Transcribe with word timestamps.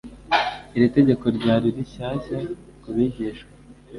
Iri 0.75 0.87
tegeko 0.95 1.25
ryari 1.37 1.67
rishyashya 1.75 2.37
ku 2.81 2.89
bigishwa 2.95 3.51